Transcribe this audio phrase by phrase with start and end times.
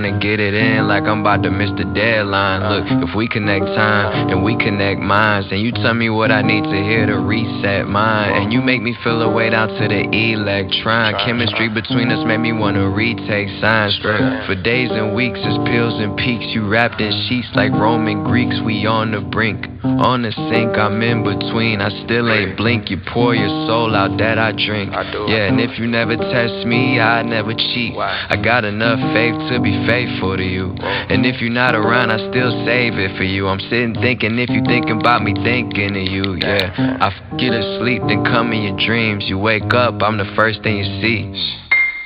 [0.00, 2.64] Trying to get it in like I'm about to miss the deadline.
[2.72, 6.40] Look, if we connect time and we connect minds, And you tell me what I
[6.40, 8.32] need to hear to reset mine.
[8.32, 11.20] And you make me feel a weight out to the electron.
[11.26, 13.98] Chemistry between us made me wanna retake science.
[14.00, 16.46] For days and weeks, it's pills and peaks.
[16.54, 18.56] You wrapped in sheets like Roman Greeks.
[18.64, 19.68] We on the brink.
[19.84, 21.80] On the sink, I'm in between.
[21.80, 22.88] I still ain't blink.
[22.88, 24.92] You pour your soul out that I drink.
[24.92, 27.96] Yeah, and if you never test me, I never cheat.
[27.96, 30.70] I got enough faith to be faithful to you.
[30.78, 33.48] And if you're not around, I still save it for you.
[33.48, 36.38] I'm sitting thinking if you thinking about me, thinking of you.
[36.38, 39.24] Yeah, I get asleep, then come in your dreams.
[39.26, 41.26] You wake up, I'm the first thing you see.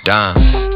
[0.04, 0.73] Done.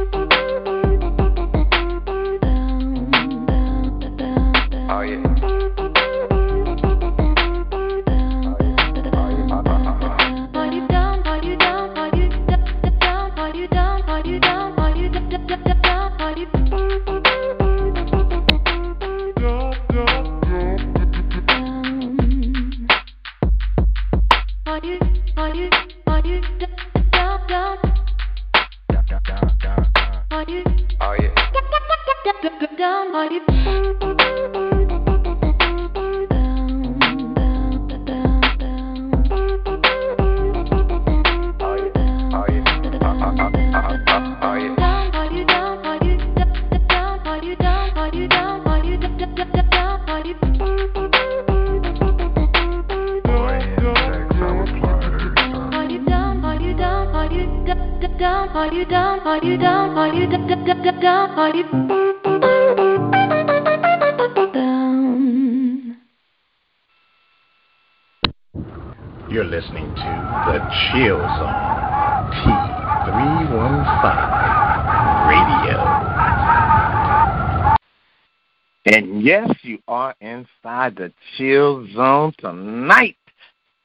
[80.88, 83.16] Inside the chill zone tonight.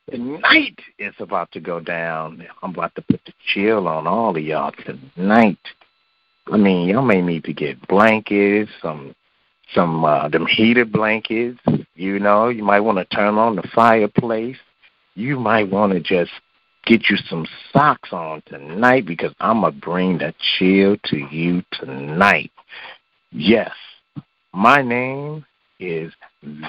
[0.10, 2.46] Tonight it's about to go down.
[2.62, 5.60] I'm about to put the chill on all of y'all tonight.
[6.52, 9.16] I mean, y'all may need to get blankets, some
[9.74, 11.60] some uh them heated blankets,
[11.96, 14.58] you know, you might want to turn on the fireplace.
[15.16, 16.32] You might want to just
[16.86, 21.64] get you some socks on tonight because I'm going to bring the chill to you
[21.72, 22.52] tonight.
[23.32, 23.72] Yes,
[24.54, 25.46] my name
[25.80, 26.14] is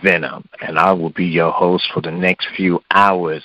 [0.02, 3.42] Venom, and I will be your host for the next few hours.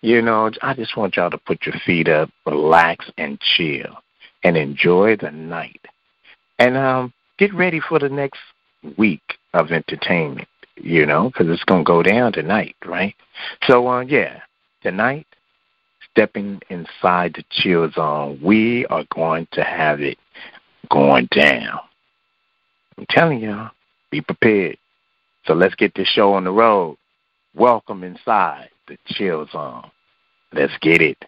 [0.00, 3.98] You know, I just want y'all to put your feet up, relax, and chill,
[4.44, 5.80] and enjoy the night.
[6.58, 8.38] And um, get ready for the next
[8.96, 9.22] week
[9.54, 13.14] of entertainment, you know, because it's going to go down tonight, right?
[13.66, 14.40] So, uh, yeah,
[14.82, 15.26] tonight,
[16.10, 20.18] stepping inside the chill zone, we are going to have it
[20.90, 21.80] going down.
[22.96, 23.70] I'm telling y'all,
[24.10, 24.78] be prepared.
[25.48, 26.98] So let's get this show on the road.
[27.54, 29.90] Welcome inside the chill zone.
[30.52, 31.24] Let's get it.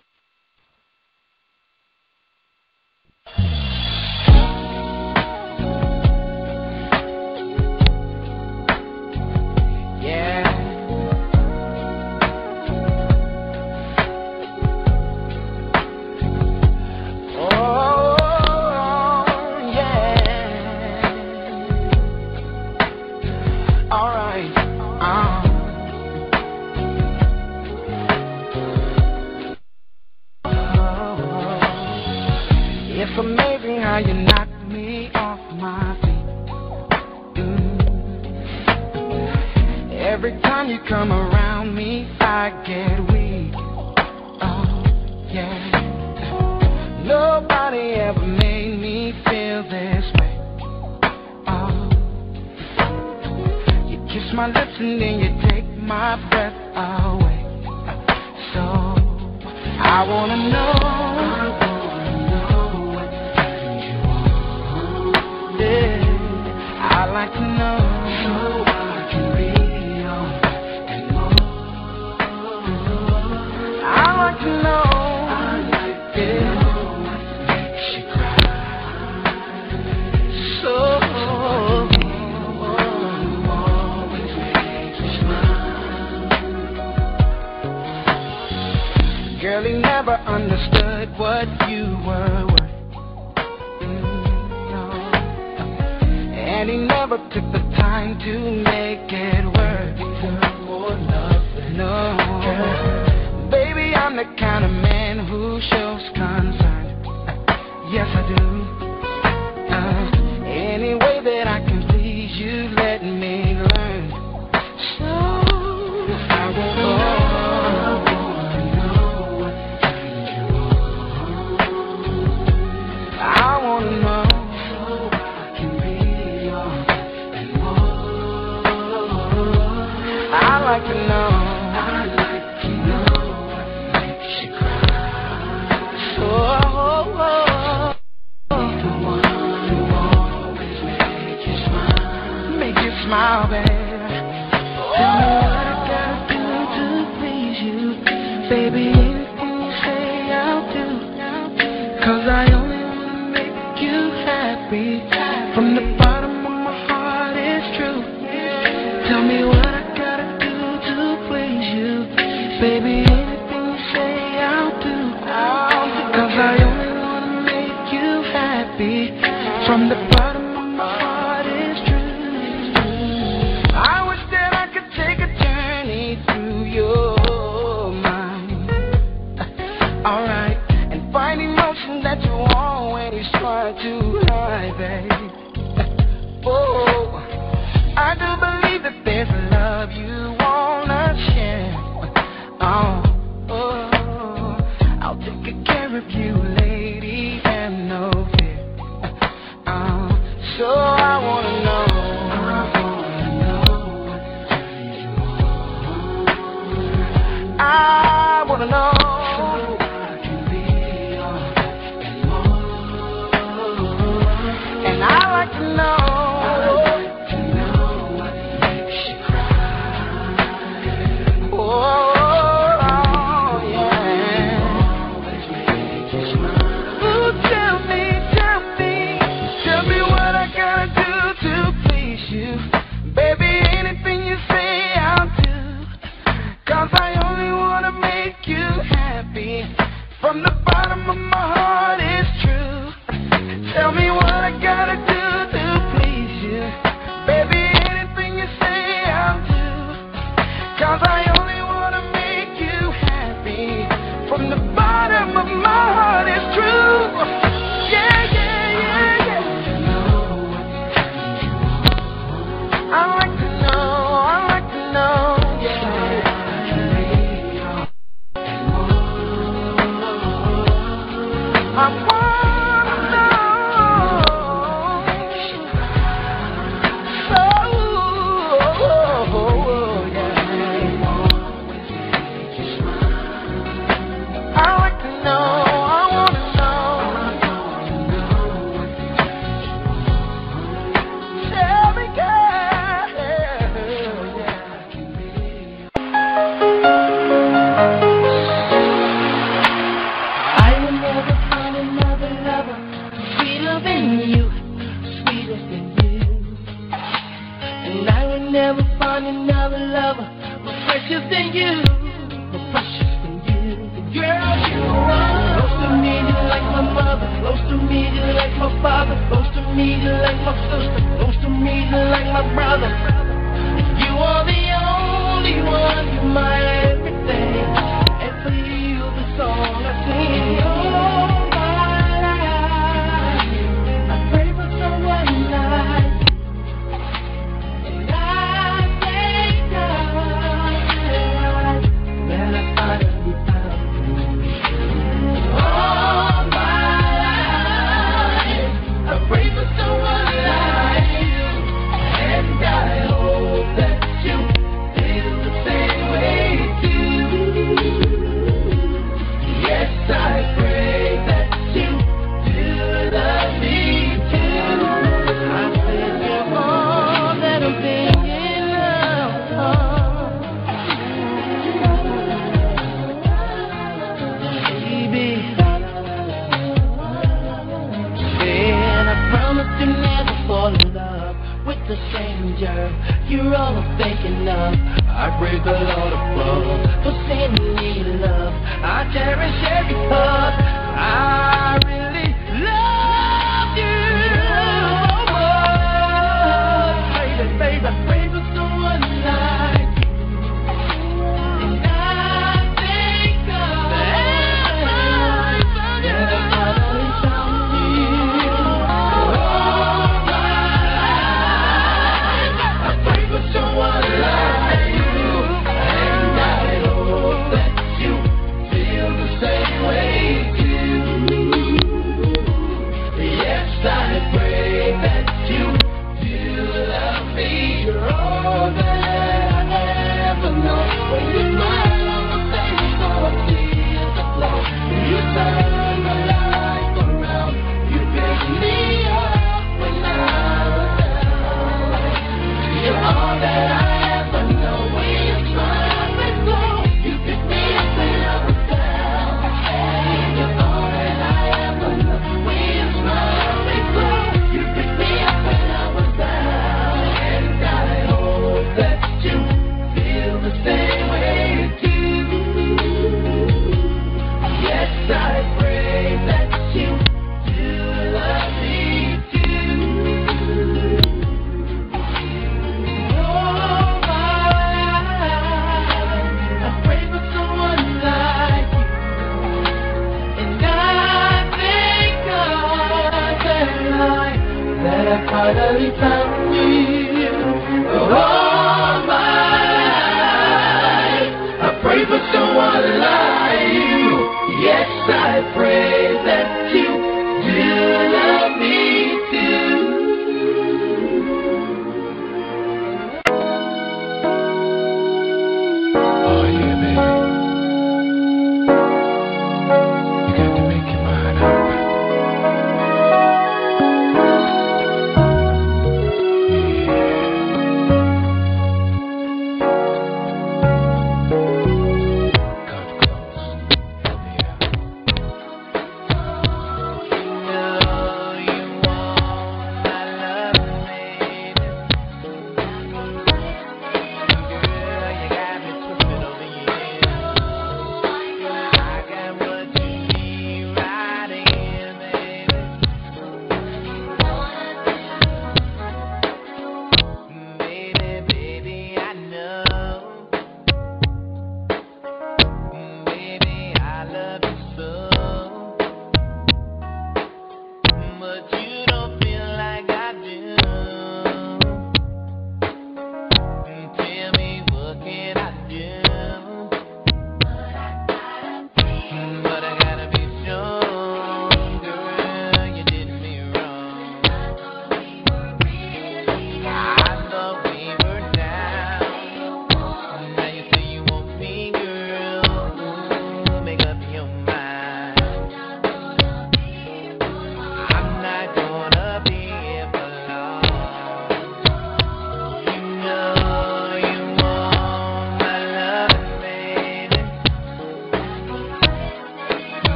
[40.70, 43.52] you come around me, I get weak.
[44.40, 44.84] Oh,
[45.28, 47.02] yeah.
[47.04, 50.38] Nobody ever made me feel this way.
[51.48, 51.90] Oh,
[53.88, 57.42] you kiss my lips and then you take my breath away.
[58.54, 58.62] So,
[59.82, 60.99] I wanna know.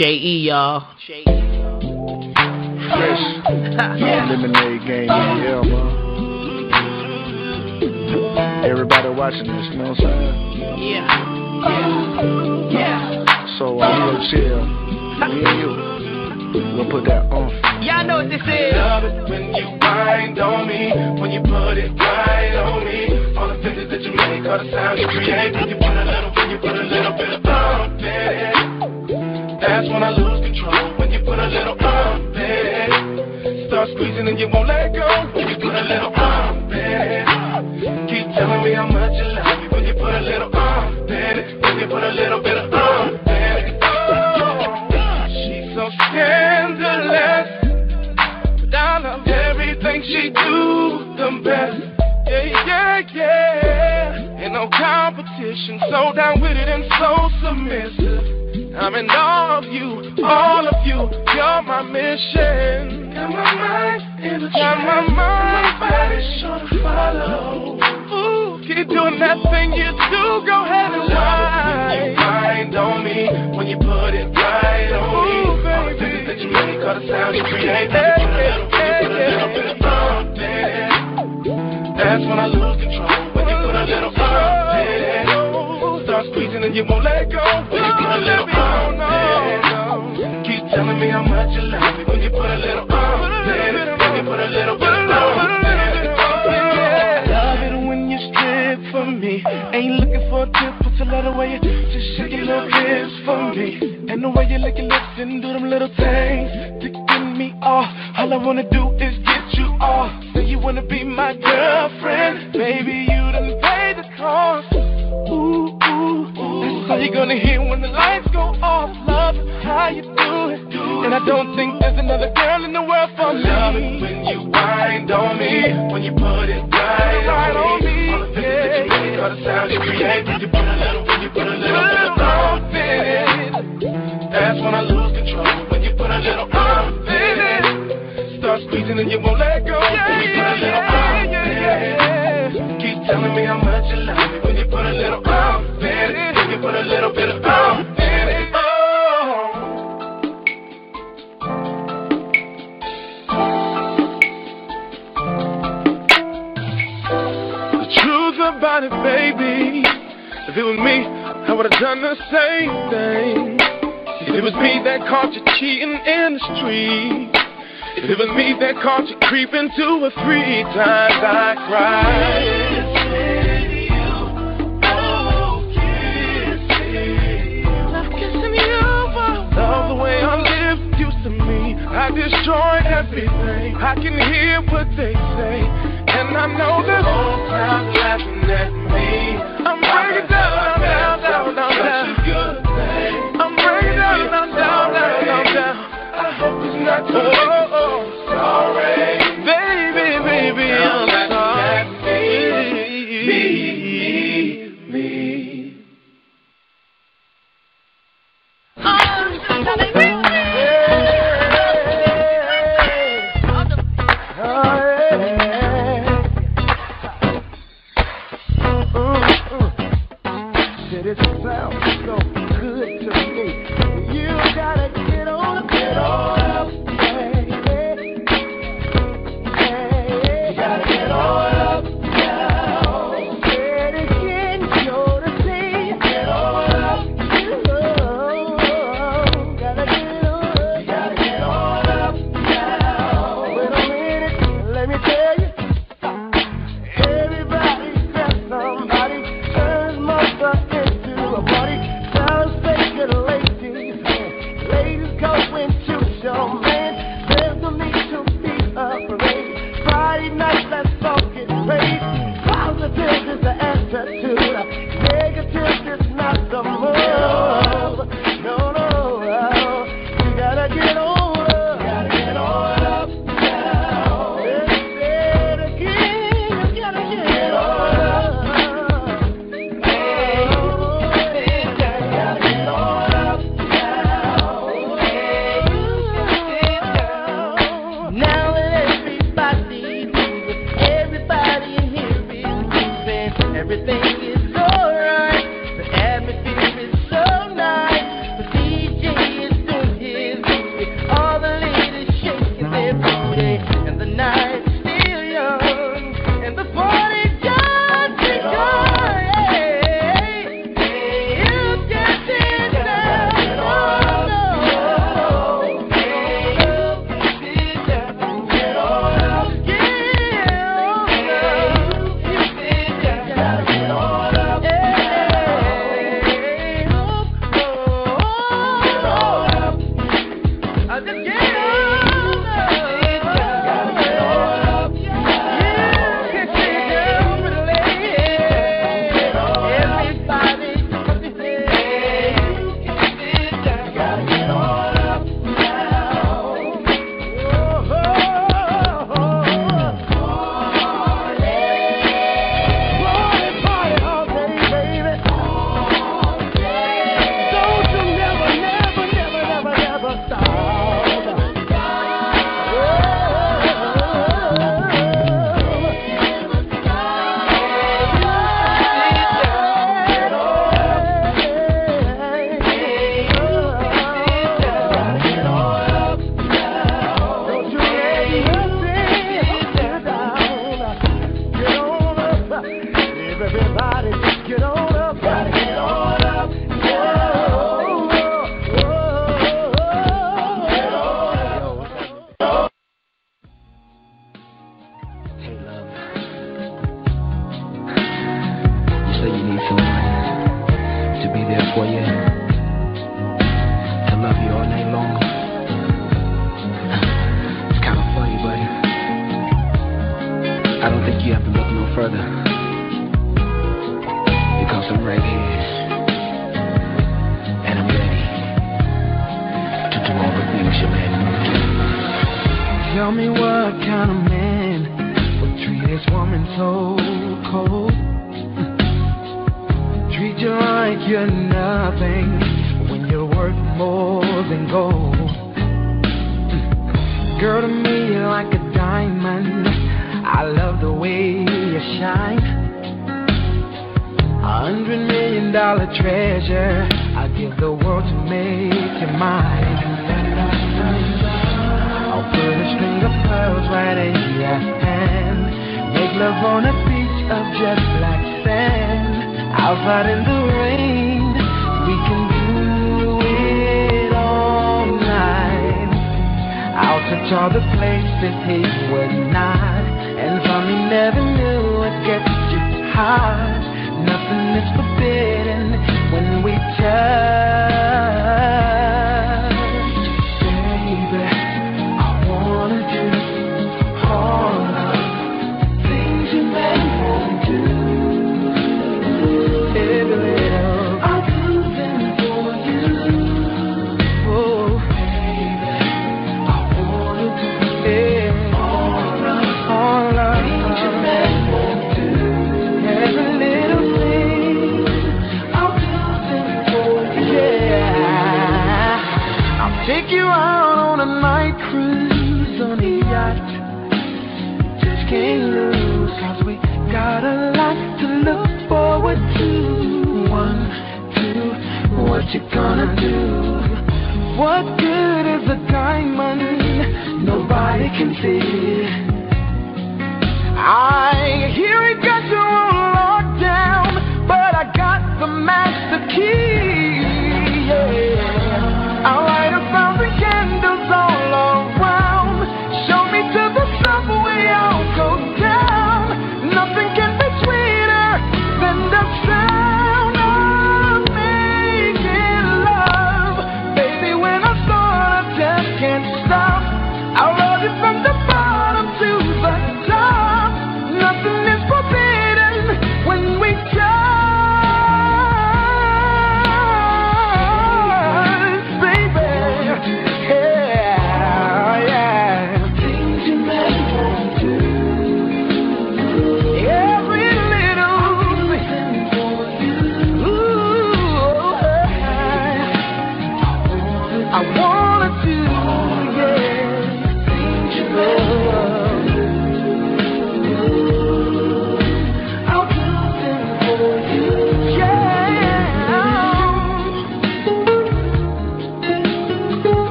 [0.00, 0.80] J.E., y'all.
[0.80, 1.20] Fresh.
[4.00, 4.30] yeah.
[4.30, 5.08] Lemonade game.
[5.08, 6.00] Yeah, man.
[8.64, 10.32] Everybody watching this, you know what I'm saying?
[10.80, 11.04] Yeah.
[12.70, 12.70] Yeah.
[12.70, 13.58] yeah.
[13.58, 14.64] So, I'm uh, chill.
[14.64, 15.79] Me and you.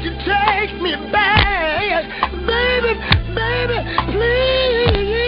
[0.00, 2.04] you take me back,
[2.46, 2.94] baby,
[3.34, 3.78] baby,
[4.12, 5.18] please.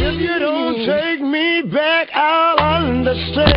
[0.00, 3.52] If you don't take me back, I'll understand.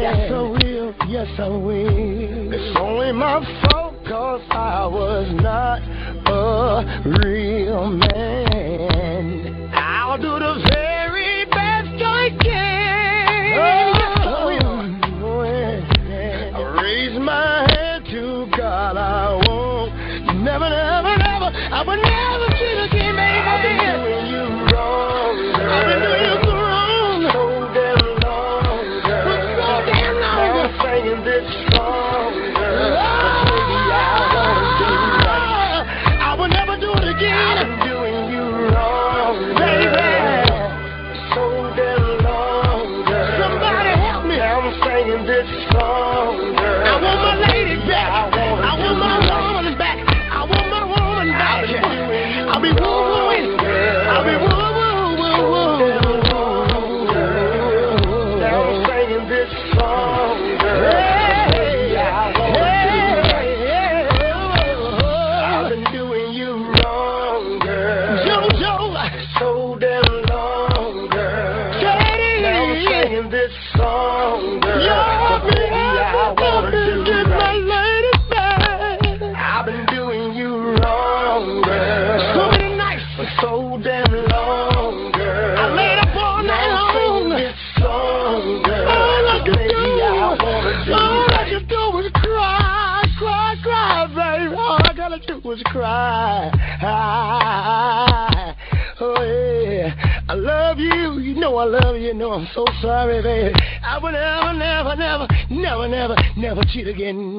[0.00, 0.94] Yes, I will.
[1.08, 2.52] Yes, I will.
[2.52, 3.40] It's only my
[4.50, 5.80] I was not
[6.26, 9.70] a real man.
[9.74, 10.83] I'll do the
[102.84, 103.54] sorry, baby.
[103.82, 107.33] I will never, never, never, never, never, never cheat again.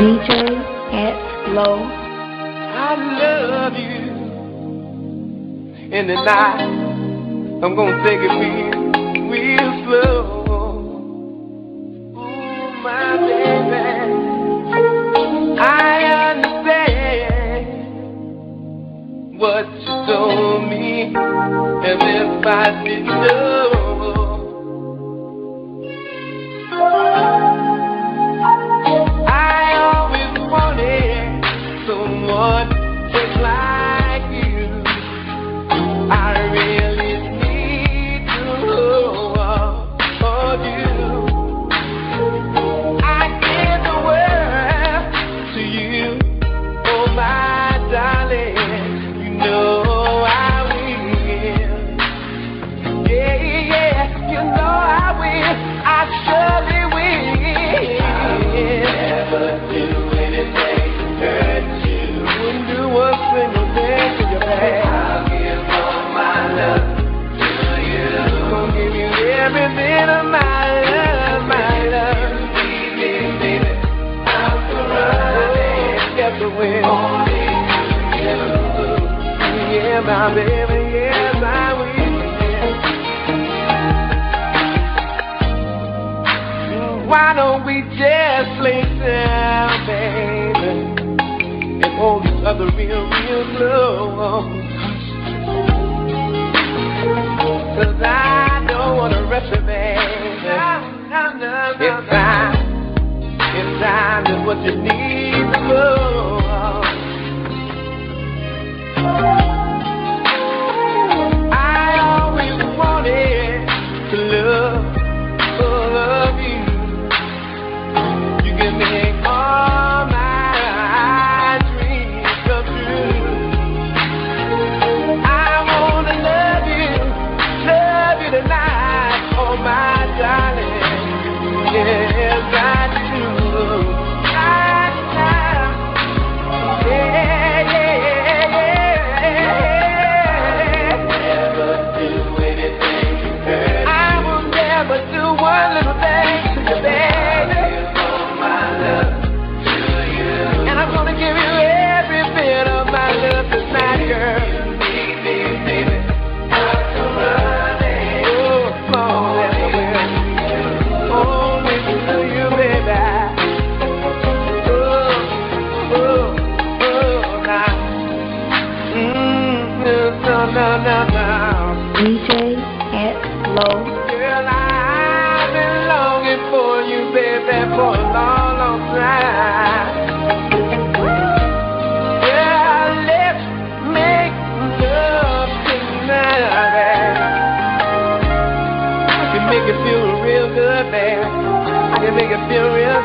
[0.00, 0.30] DJ
[0.94, 1.76] at Low.
[1.76, 4.00] I love you
[5.92, 6.62] in the night.
[7.62, 8.32] I'm gonna take it
[8.64, 8.69] you.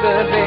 [0.03, 0.44] It feel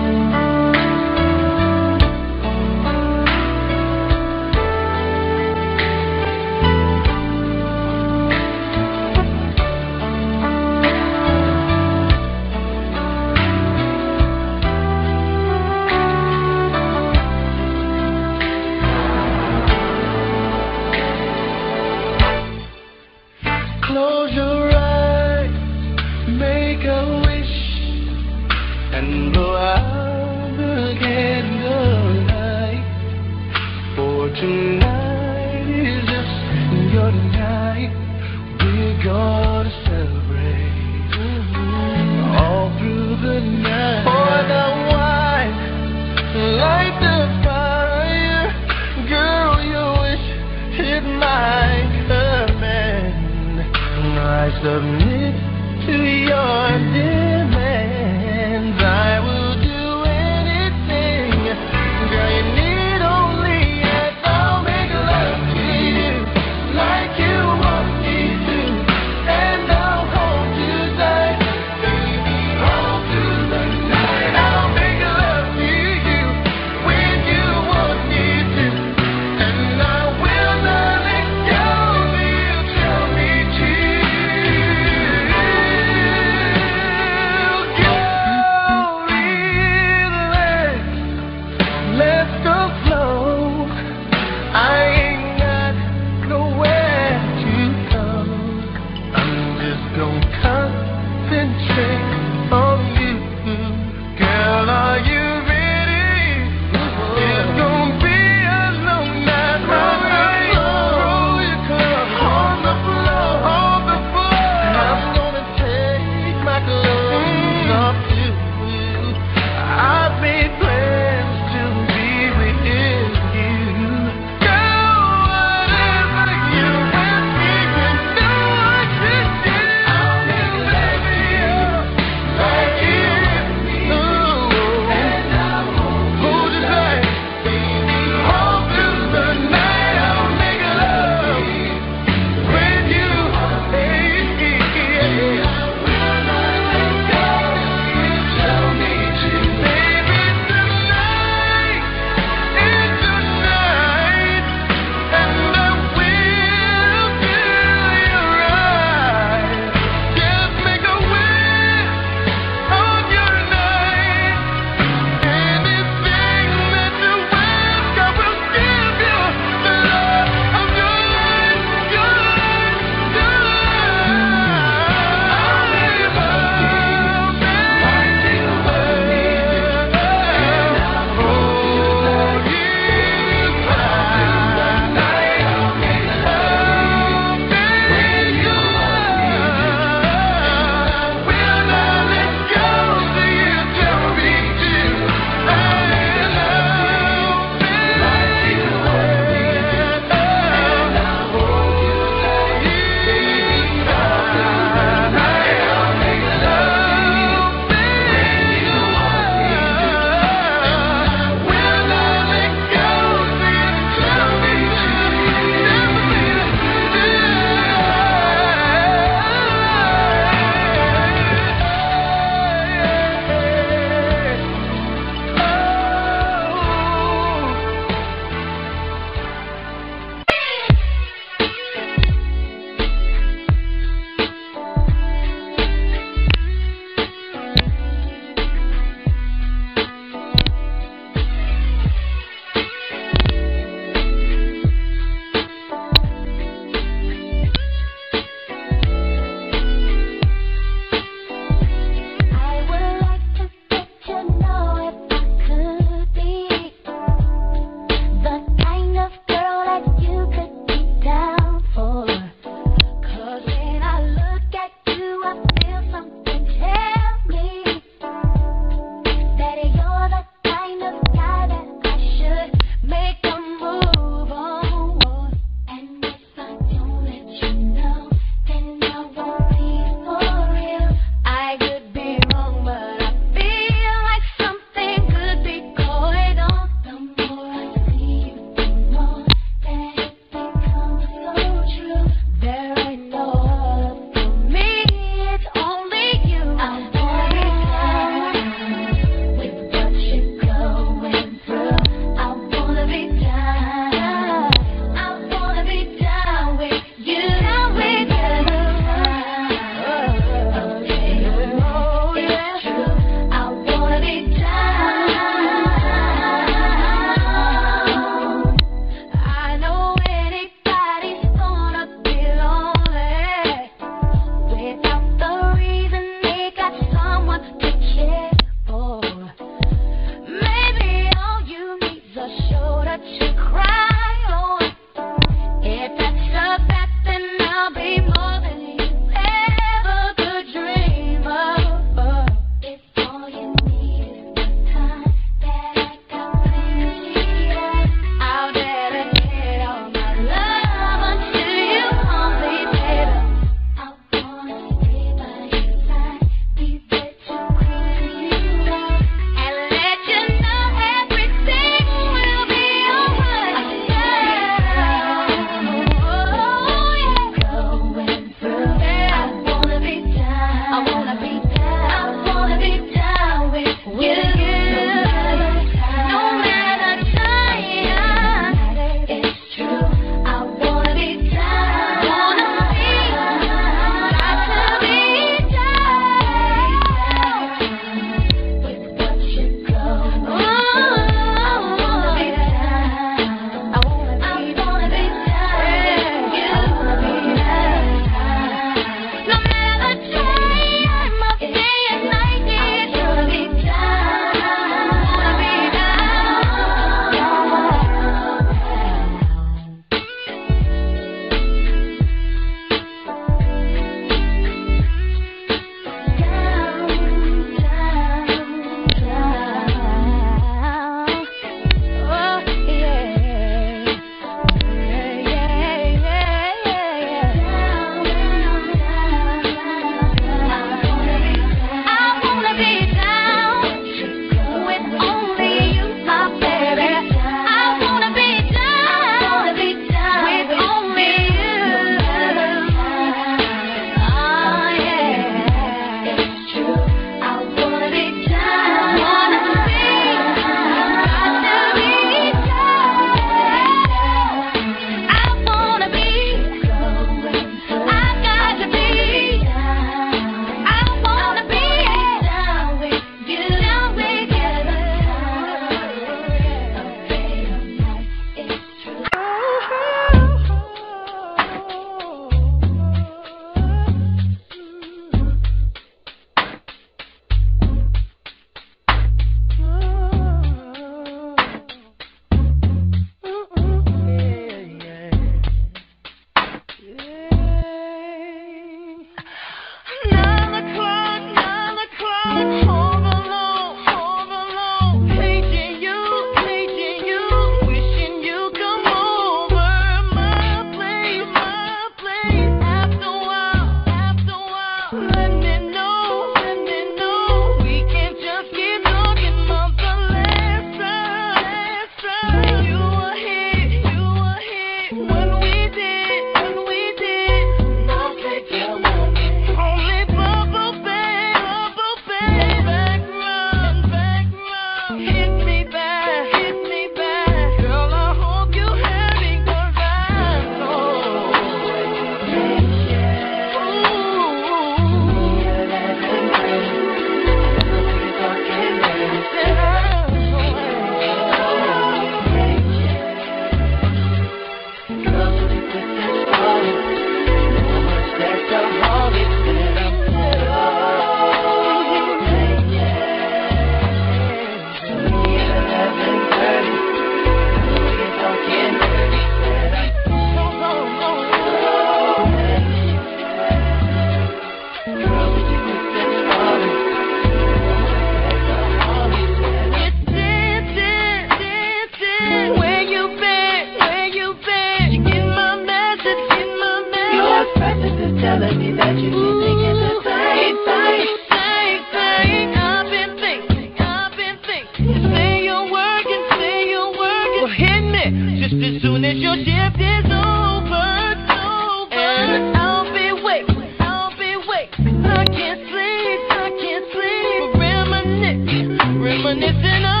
[599.41, 600.00] reminiscing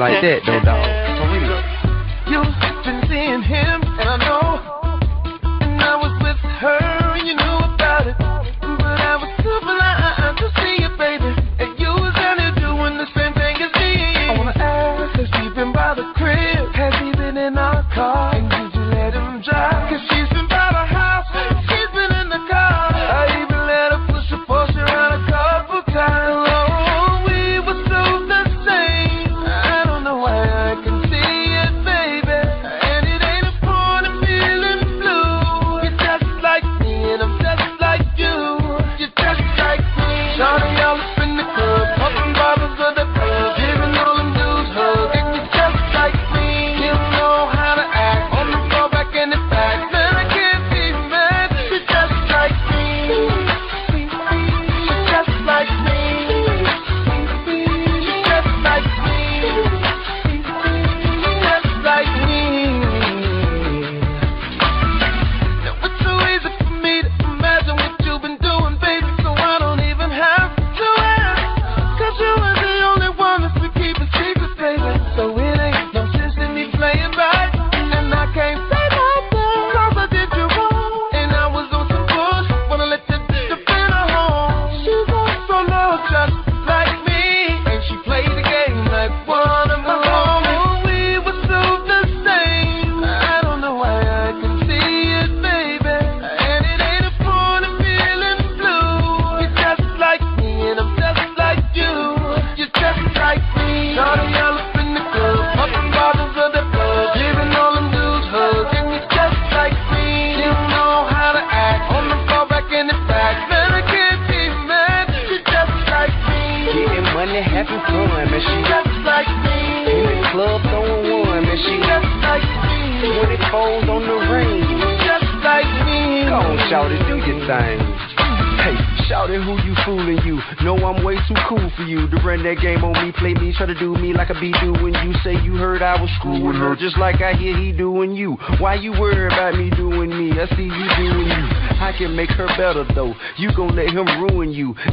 [0.00, 0.49] like that.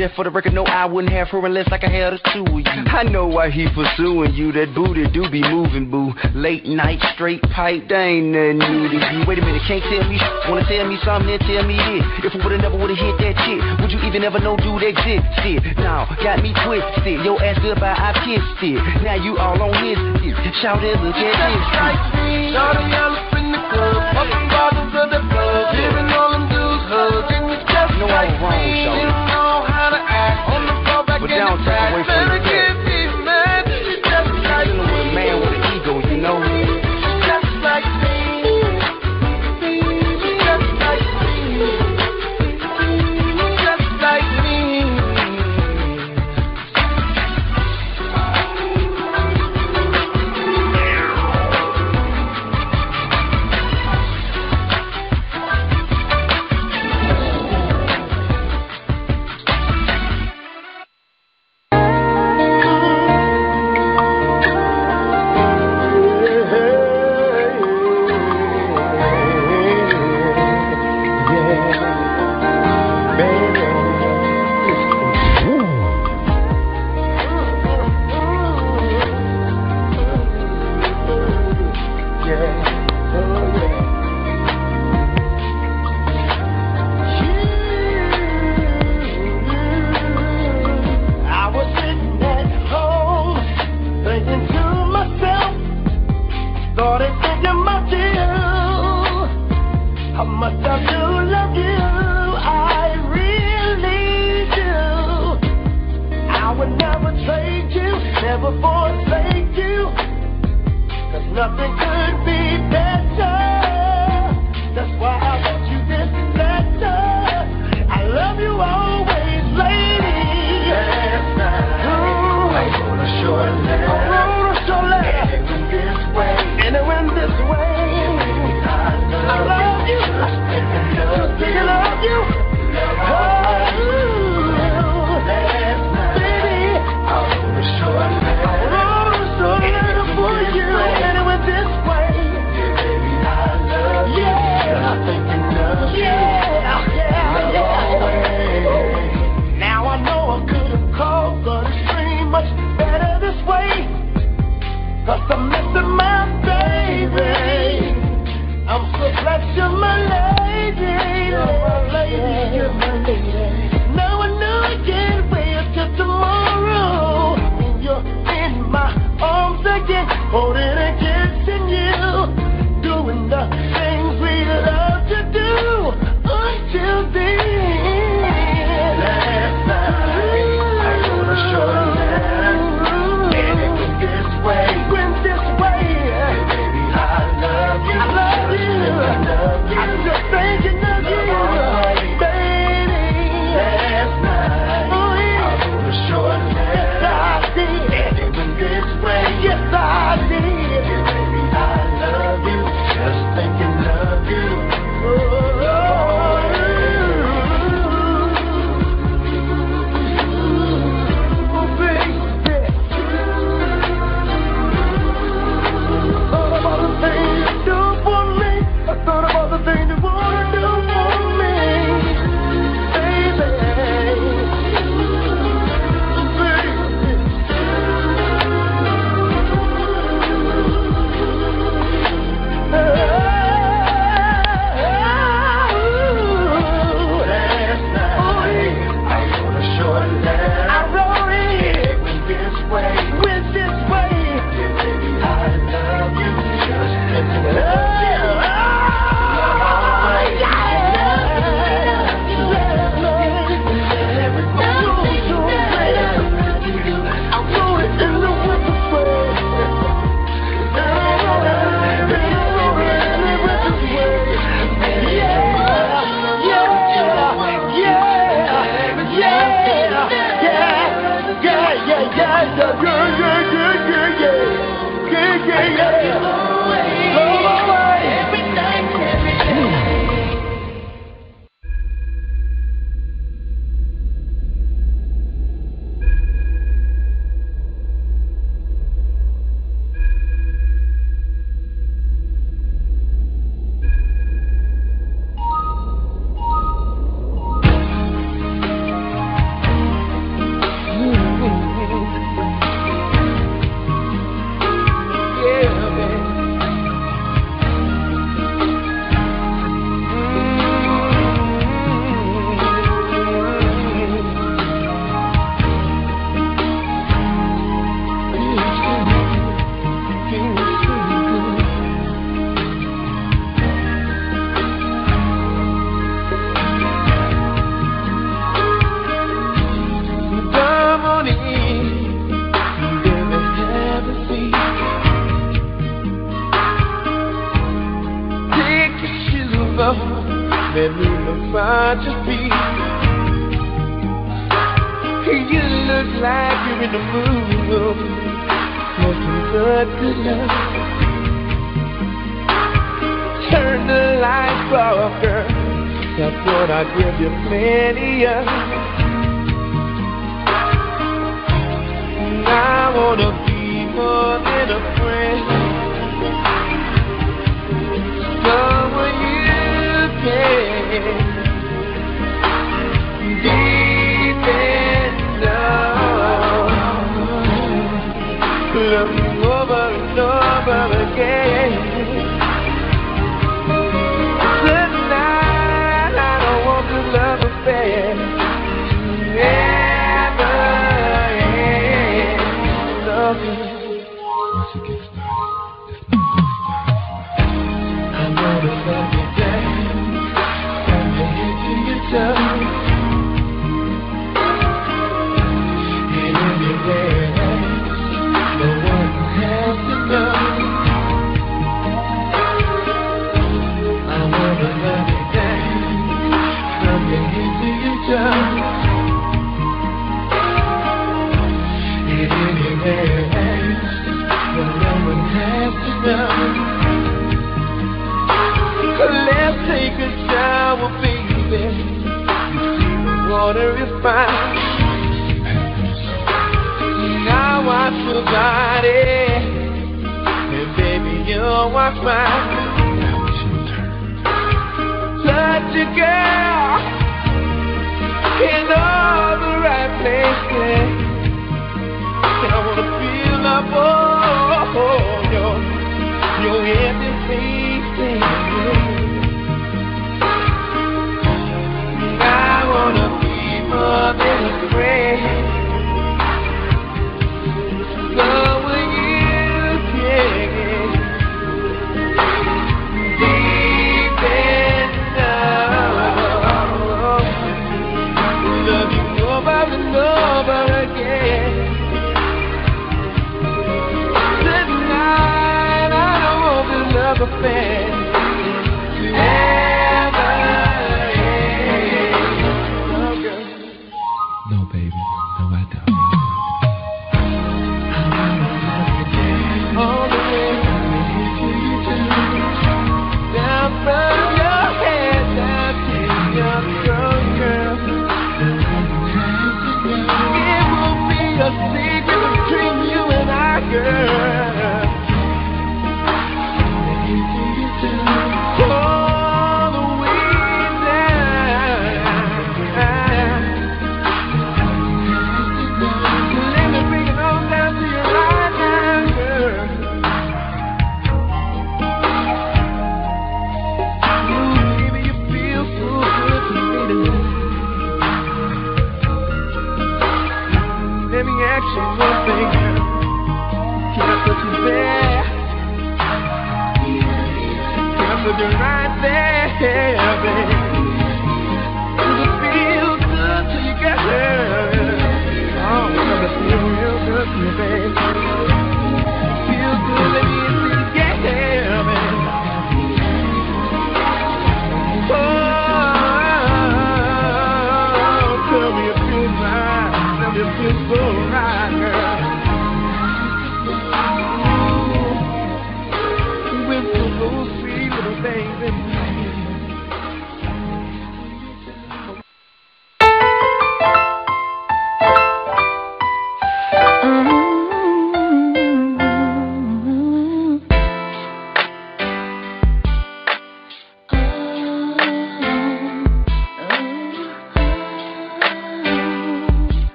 [0.00, 2.40] Jeff, for the record, no, I wouldn't have her unless like I had a two
[2.48, 2.64] of you.
[2.88, 4.48] I know why he pursuing you.
[4.48, 6.16] That booty do be moving, boo.
[6.32, 9.28] Late night, straight pipe, they ain't nothing new to you.
[9.28, 10.16] Wait a minute, can't tell me.
[10.48, 11.28] Wanna tell me something?
[11.28, 12.00] Then tell me this.
[12.24, 15.68] If I woulda never woulda hit that chick, would you even ever know dude existed?
[15.76, 17.20] Now got me twisted.
[17.20, 18.80] Yo ass goodbye, I kissed it.
[19.04, 20.32] Now you all on his dick.
[20.64, 21.60] Shout it, look at this.
[21.76, 23.20] Like me, shout it, y'all
[23.68, 24.00] club,
[24.48, 28.88] bottles of the blood, giving all them dudes hugs, and you just no, like me.
[28.88, 29.39] Wrong,
[31.40, 31.79] downtown.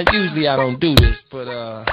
[0.00, 1.84] Now, usually I don't do this, but uh,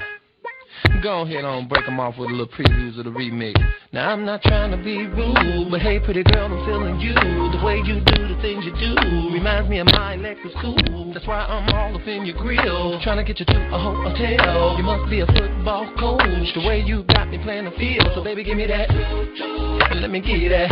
[1.03, 3.53] go ahead on break them off with a little previews of the remix.
[3.91, 7.13] Now, I'm not trying to be rude, but hey, pretty girl, I'm feeling you.
[7.13, 11.11] The way you do the things you do reminds me of my Lexus school.
[11.13, 14.77] That's why I'm all up in your grill, trying to get you to a hotel.
[14.77, 18.07] You must be a football coach, the way you got me playing the field.
[18.15, 20.71] So, baby, give me that, and let me you that.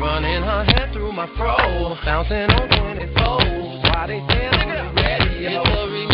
[0.00, 2.68] Running her head through my fro, bouncing on
[3.12, 3.92] 24.
[3.92, 6.13] Why they say I'm ready?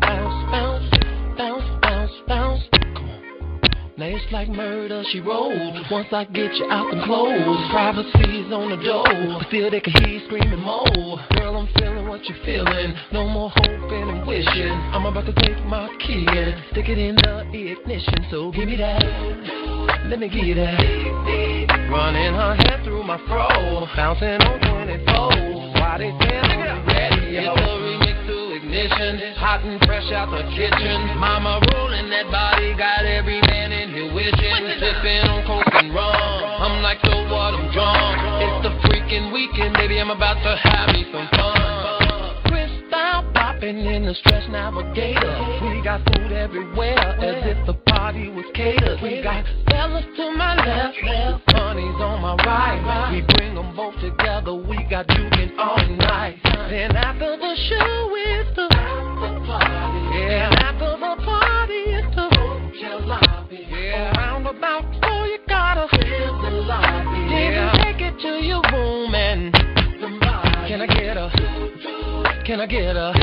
[3.97, 5.75] Now it's like murder, she rolled.
[5.91, 9.03] Once I get you out them clothes, privacy's on the door.
[9.03, 11.19] But still they can hear screaming more.
[11.35, 12.95] Girl, I'm feeling what you're feeling.
[13.11, 14.71] No more hoping and wishing.
[14.95, 18.25] I'm about to take my key and stick it in the ignition.
[18.31, 19.03] So give me that.
[20.07, 20.79] Let me give you that.
[21.91, 23.87] Running her head through my fro.
[23.95, 25.75] Bouncing on 24.
[25.75, 27.35] Why they say I'm ready?
[27.35, 29.35] It's a remix to ignition.
[29.35, 31.19] Hot and fresh out the kitchen.
[31.19, 32.73] Mama rolling that body.
[32.77, 33.41] Got every
[34.01, 34.79] here wishing.
[34.79, 36.15] Sipping on coke and rum.
[36.61, 37.53] I'm like, so what?
[37.53, 38.17] I'm drunk.
[38.41, 39.99] It's the freaking weekend, baby.
[39.99, 42.41] I'm about to have me some fun.
[42.49, 45.33] Cristal popping in the stretch navigator.
[45.61, 49.01] We got food everywhere, as if the party was catered.
[49.01, 50.97] We got fellas to my left,
[51.51, 53.11] honeys on my right.
[53.11, 54.55] We bring them both together.
[54.55, 56.39] We got juking all night.
[56.43, 60.19] Then after the show, it's the party.
[60.19, 62.40] Yeah, after the party, it's the
[62.81, 63.67] hotel lobby.
[63.69, 67.33] Yeah, around about four, you gotta fill the lobby.
[67.33, 69.53] Yeah, take it to your room and
[70.67, 71.29] can I get a?
[72.45, 73.13] Can I get a?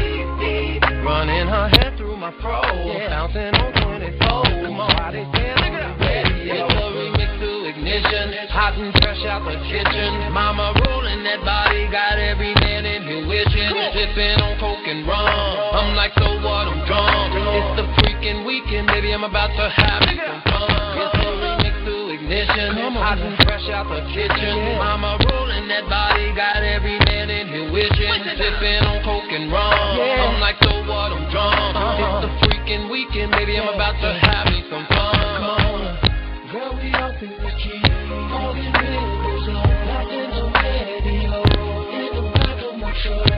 [1.05, 3.09] Running her head through my fro, yeah.
[3.09, 4.19] bouncing on 24.
[4.19, 6.51] Come on, how they say I'm ready?
[6.51, 10.33] It's a remix to ignition, hot and fresh out the kitchen.
[10.33, 15.25] Mama rolling that body, got every man in here wishing, sipping on coke and rum.
[15.73, 16.69] I'm like, so what?
[16.69, 17.33] I'm gone.
[17.49, 17.78] It's
[18.59, 19.15] weekend, baby.
[19.15, 20.67] I'm about to have me some fun.
[20.99, 22.75] It's a remix to ignition.
[22.99, 24.79] Hot and fresh out the kitchen.
[24.79, 28.19] Mama rolling that body, got every man in here wishing.
[28.35, 29.71] Sipping on coke and rum.
[29.71, 31.15] I'm like, so what?
[31.15, 31.55] I'm drunk.
[32.03, 33.59] It's the freaking weekend, baby.
[33.59, 35.39] I'm about to have me some fun.
[36.51, 37.79] Girl, we up in the key.
[37.79, 41.47] All the windows up, back in the radio.
[41.95, 43.38] In the back of my truck,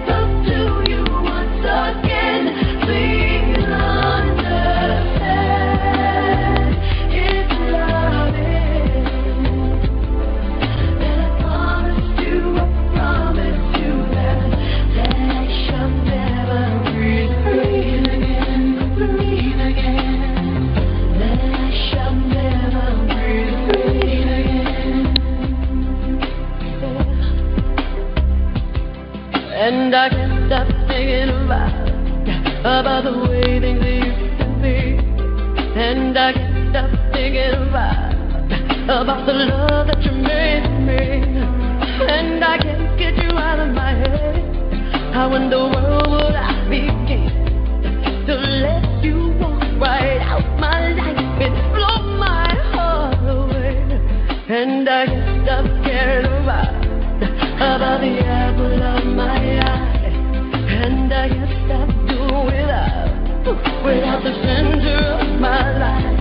[29.91, 31.89] And I can't stop thinking about
[32.63, 34.95] about the way things used to be.
[35.75, 38.15] And I can't stop thinking about
[38.87, 41.43] about the love that you made me.
[42.07, 45.13] And I can't get you out of my head.
[45.13, 47.27] How in the world would I begin
[48.27, 53.75] to let you walk right out my life and blow my heart away?
[54.47, 56.80] And I can't stop caring about
[57.61, 60.09] about the apple of my eye.
[60.81, 66.19] And I can't stop doing without, without the center of my life.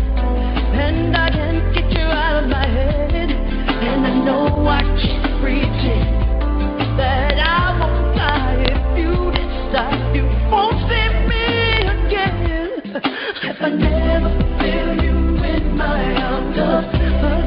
[0.76, 3.30] And I can't get you out of my head.
[3.30, 10.76] And I know I can't pretend that I won't die if you decide you won't
[10.92, 11.46] see me
[11.88, 12.60] again.
[13.48, 14.30] If I never
[14.60, 17.39] feel you in my arms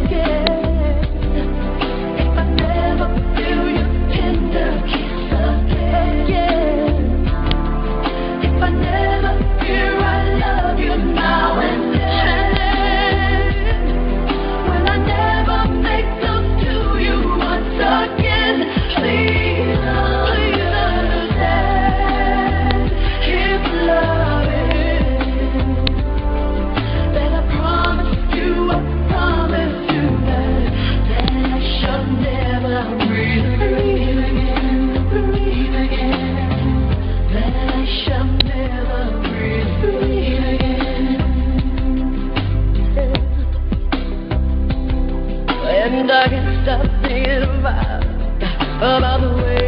[48.83, 49.62] about the way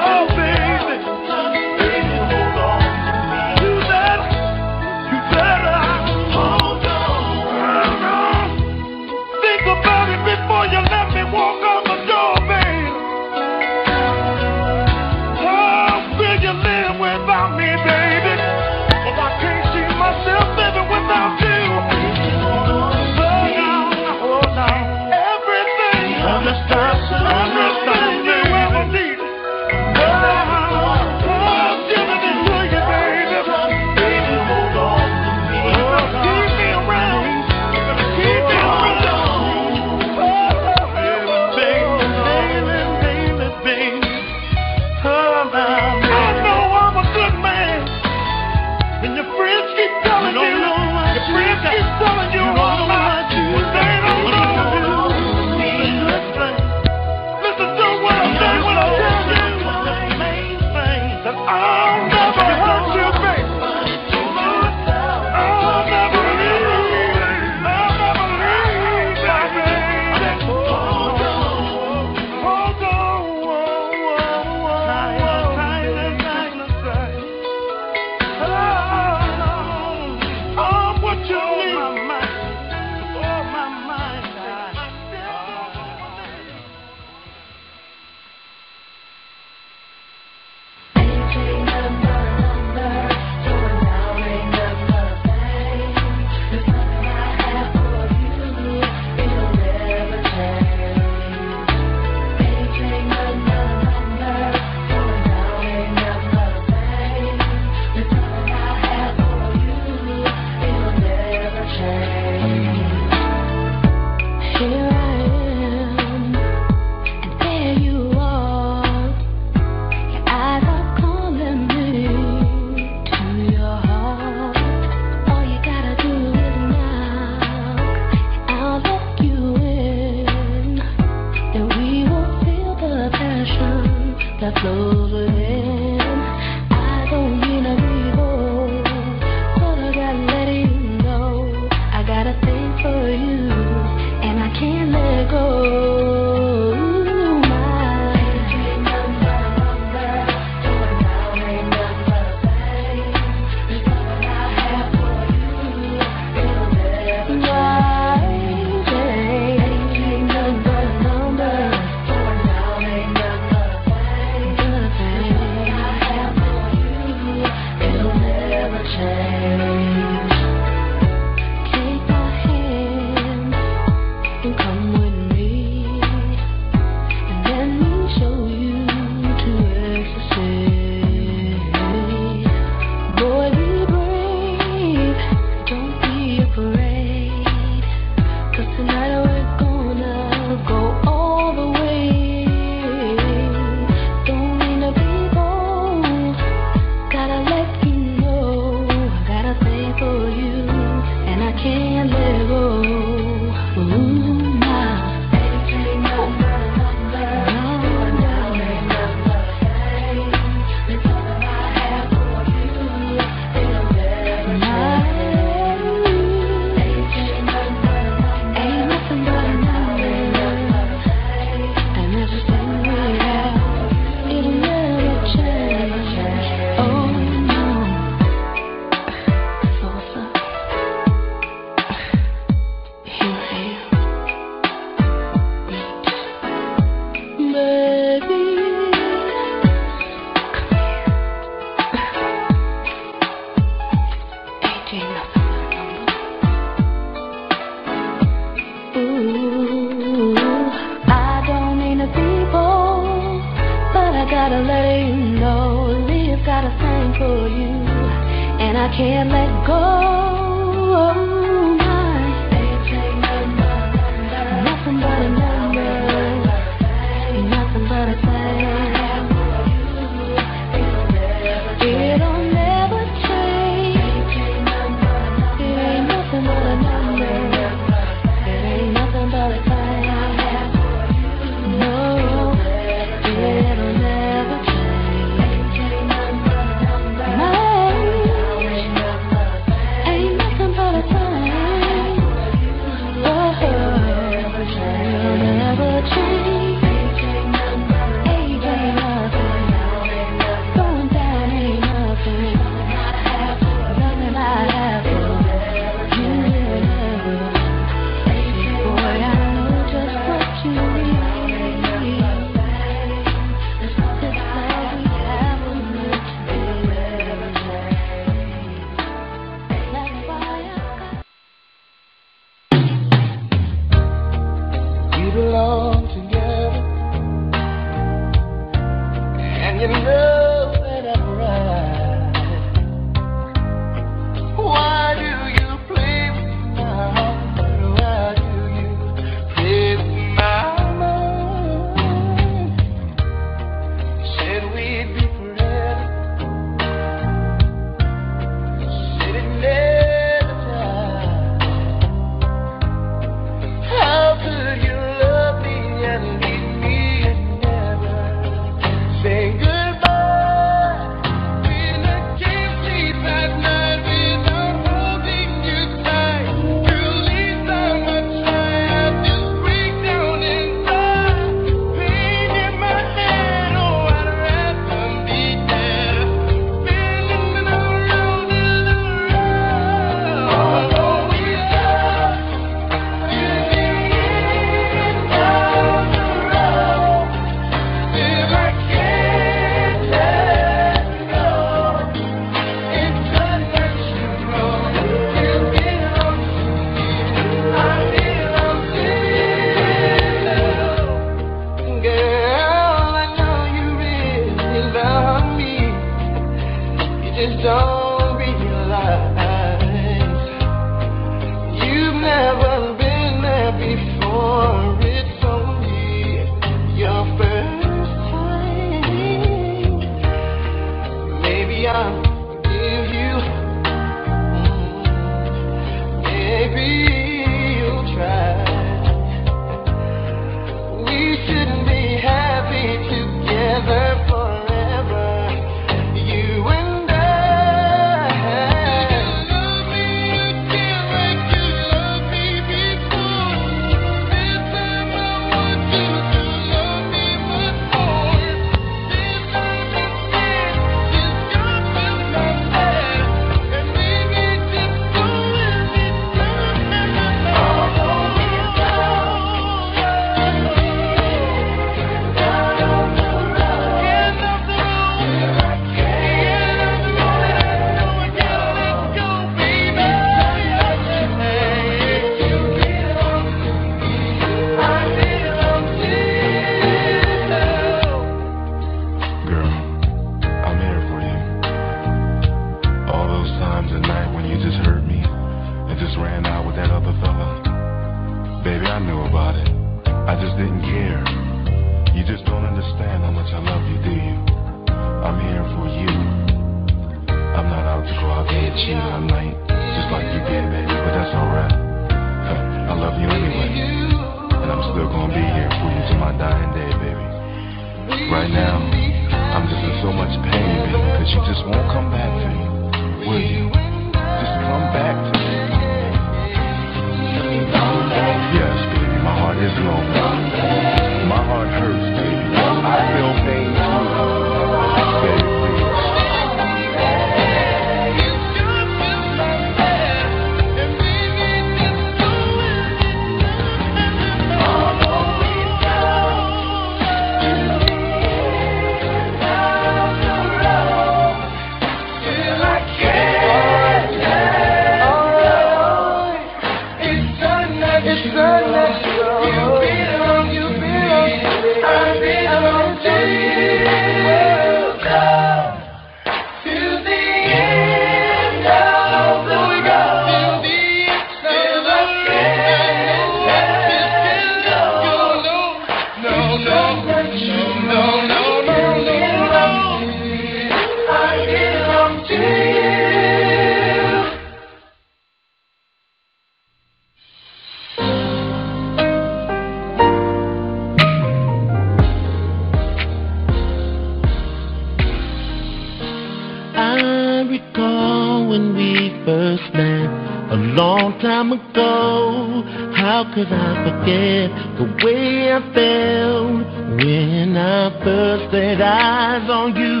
[588.56, 590.08] when we first met
[590.50, 592.62] a long time ago.
[592.96, 594.48] How could I forget
[594.80, 596.64] the way I felt
[596.96, 600.00] when I first laid eyes on you?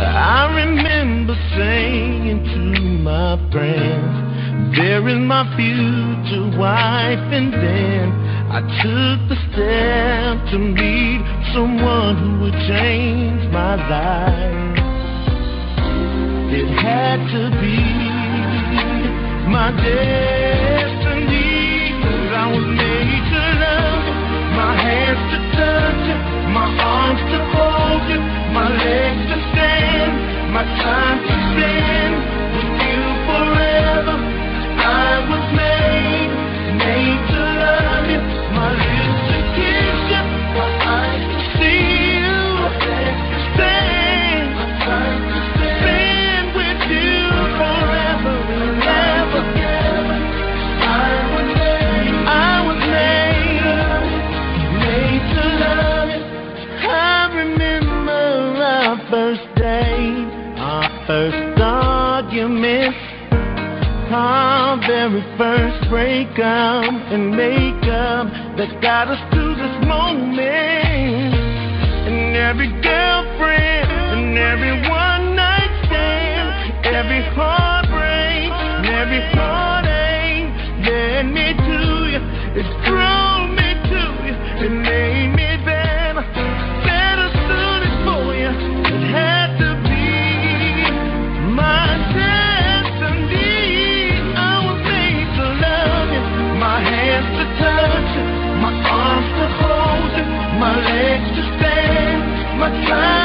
[0.00, 2.60] I remember saying to
[3.10, 8.04] my friends, There is my future wife, and then
[8.48, 11.20] I took the step to meet
[11.52, 14.81] someone who would change my life.
[16.58, 17.78] It had to be
[19.50, 21.50] my destiny.
[22.32, 24.16] I was made to love you,
[24.56, 26.16] my hands to touch you,
[26.52, 28.20] my arms to hold you,
[28.56, 30.12] my legs to stand,
[30.52, 32.14] my time to spend
[32.56, 34.16] with you forever.
[34.80, 35.71] I was made,
[65.10, 71.34] very first breakup and makeup that got us to this moment.
[72.06, 79.71] And every girlfriend and every one night stand, every heartbreak and every heartache
[100.62, 103.21] my legs to stand, my time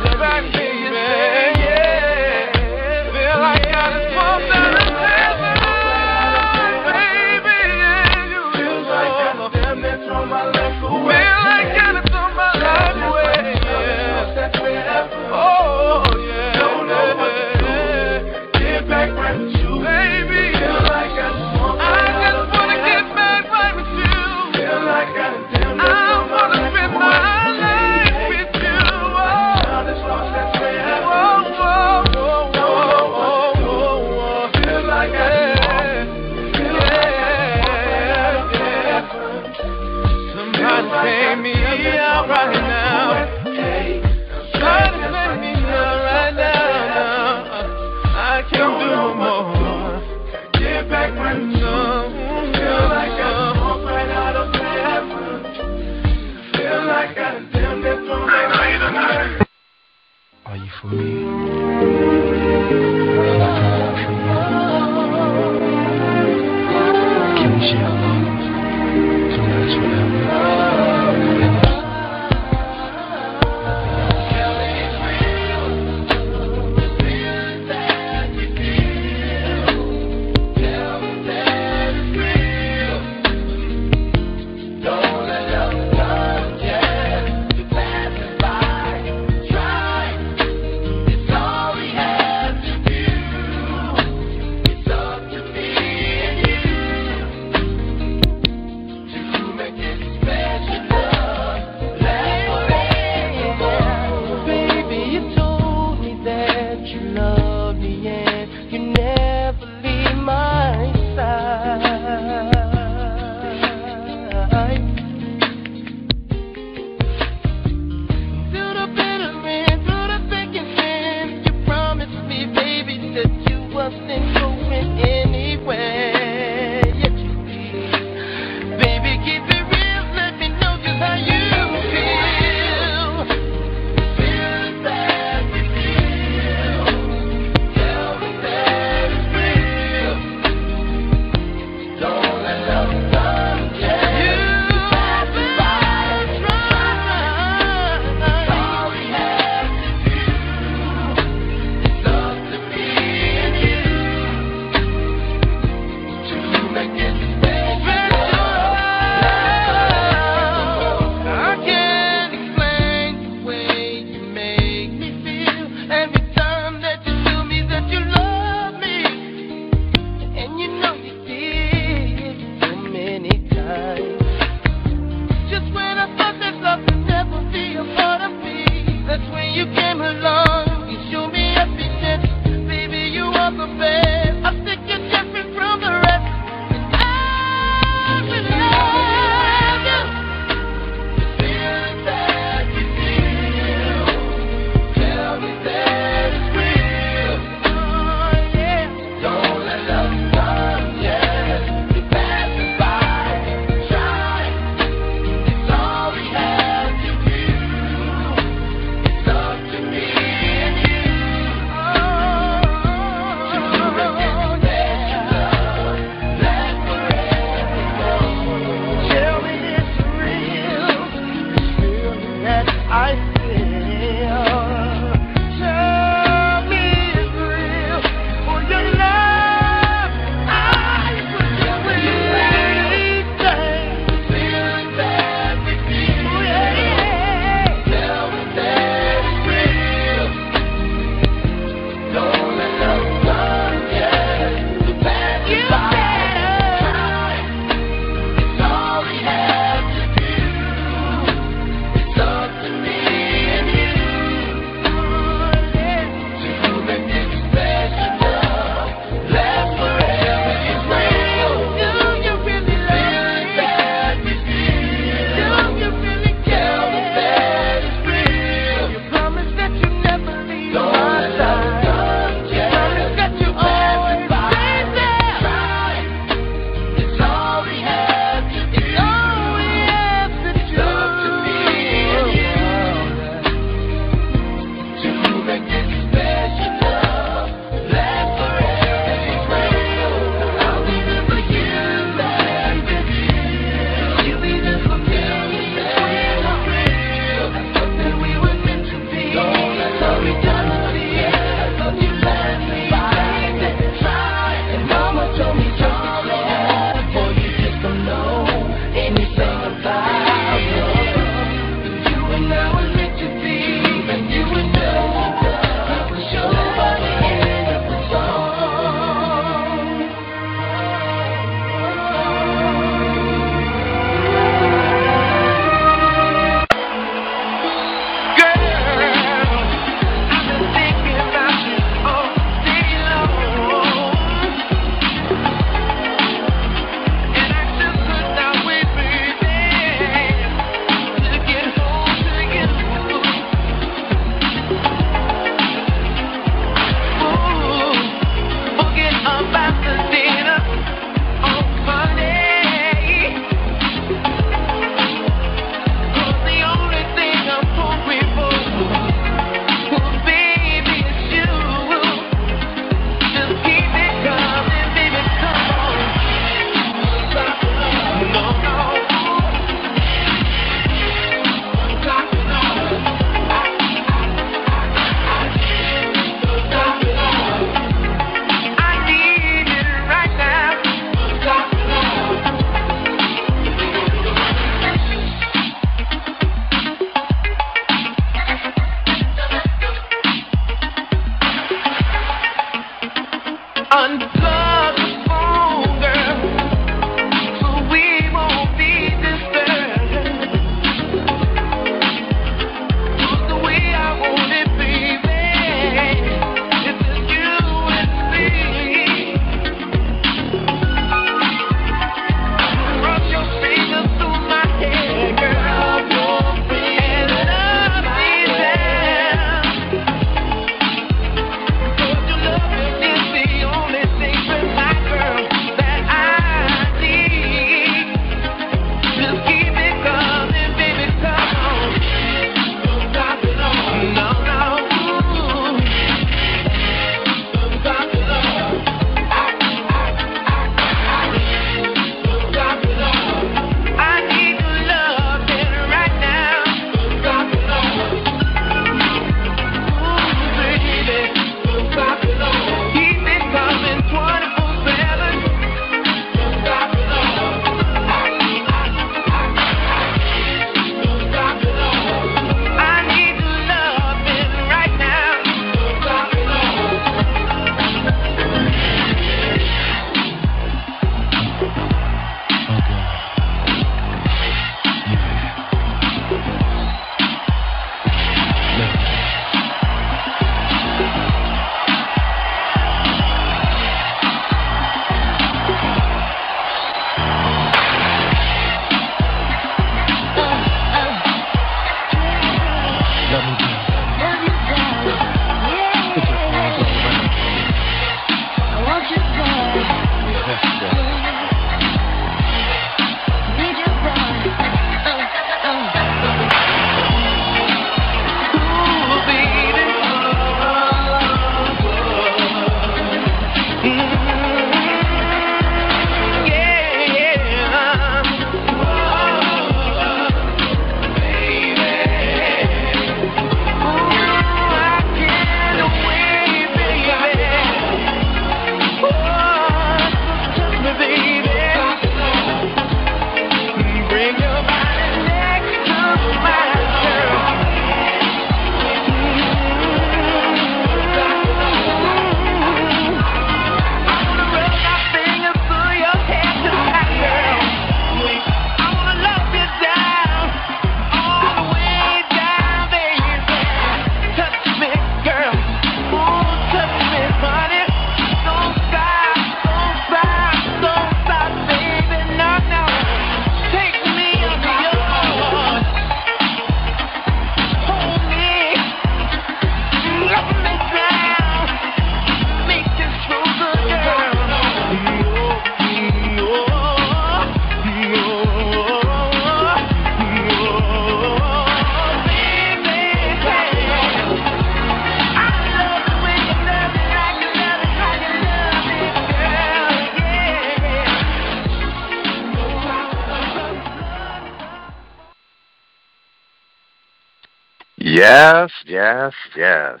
[598.96, 600.00] Yes, yes.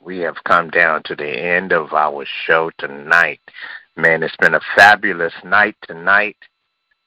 [0.00, 3.40] We have come down to the end of our show tonight.
[3.96, 6.36] Man, it's been a fabulous night tonight.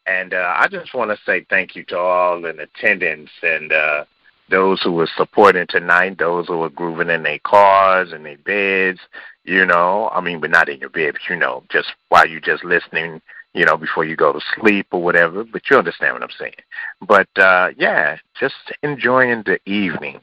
[0.05, 4.03] And uh, I just want to say thank you to all in attendance and uh,
[4.49, 8.99] those who were supporting tonight, those who were grooving in their cars and their beds,
[9.45, 10.09] you know.
[10.11, 13.21] I mean, but not in your bed, but you know, just while you're just listening,
[13.53, 15.45] you know, before you go to sleep or whatever.
[15.45, 16.63] But you understand what I'm saying.
[16.99, 20.19] But uh, yeah, just enjoying the evening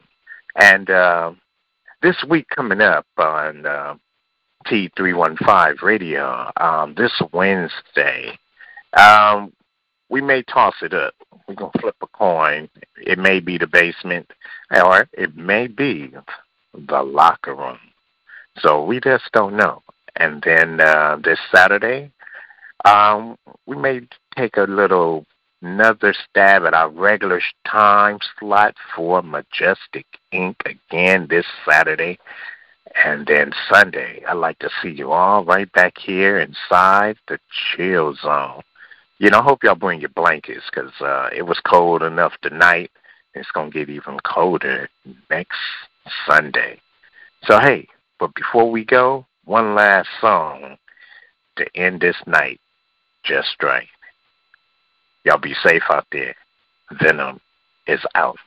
[0.57, 1.31] and uh,
[2.01, 3.95] this week coming up on uh,
[4.65, 8.37] T315 Radio, um, this Wednesday,
[8.93, 9.53] um,
[10.09, 11.13] we may toss it up.
[11.47, 12.69] We're going to flip a coin.
[12.97, 14.31] It may be the basement,
[14.71, 16.11] or it may be
[16.73, 17.79] the locker room.
[18.59, 19.83] So we just don't know.
[20.15, 22.11] And then uh, this Saturday,
[22.85, 24.01] um, we may
[24.35, 25.25] take a little
[25.61, 30.55] another stab at our regular time slot for Majestic Inc.
[30.65, 32.19] again this Saturday.
[33.03, 38.15] And then Sunday, I'd like to see you all right back here inside the chill
[38.15, 38.61] zone.
[39.19, 42.91] You know, I hope y'all bring your blankets because uh, it was cold enough tonight.
[43.33, 44.89] It's going to get even colder
[45.29, 45.57] next
[46.25, 46.79] Sunday.
[47.43, 47.87] So, hey,
[48.19, 50.77] but before we go, one last song
[51.57, 52.59] to end this night
[53.23, 53.87] just right.
[55.23, 56.35] Y'all be safe out there.
[57.01, 57.39] Venom
[57.87, 58.37] is out.